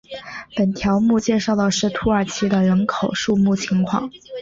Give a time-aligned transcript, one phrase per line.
[0.55, 4.09] 本条目介绍的是土耳其的人口数目情况。